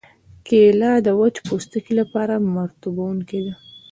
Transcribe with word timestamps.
کېله 0.47 0.91
د 1.05 1.07
وچ 1.19 1.35
پوستکي 1.47 1.93
لپاره 2.01 2.33
مرطوبوونکې 2.55 3.39
ده. 3.45 3.53